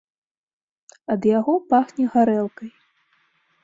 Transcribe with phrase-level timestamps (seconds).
[1.17, 2.69] Ад яго пахне гарэлкай.